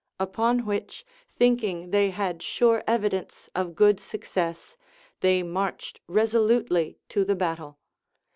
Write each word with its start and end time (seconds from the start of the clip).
Upon 0.19 0.65
which, 0.65 1.05
thinking 1.35 1.91
they 1.91 2.09
had 2.09 2.41
sure 2.41 2.83
evidence 2.87 3.51
of 3.53 3.75
good 3.75 3.99
success, 3.99 4.75
they 5.19 5.43
marched 5.43 6.01
reso 6.09 6.43
lutely 6.43 6.97
to 7.09 7.23
the 7.23 7.35
battle. 7.35 7.77